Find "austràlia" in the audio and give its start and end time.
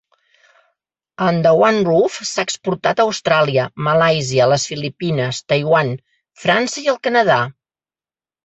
3.11-3.67